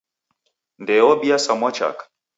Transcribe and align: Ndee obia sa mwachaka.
Ndee 0.81 1.01
obia 1.11 1.37
sa 1.39 1.53
mwachaka. 1.59 2.03